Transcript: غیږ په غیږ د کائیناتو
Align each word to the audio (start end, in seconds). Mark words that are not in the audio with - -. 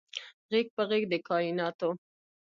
غیږ 0.49 0.67
په 0.75 0.83
غیږ 0.89 1.03
د 1.11 1.13
کائیناتو 1.27 1.89